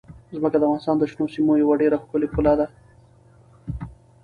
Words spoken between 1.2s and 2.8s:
سیمو یوه ډېره ښکلې ښکلا ده.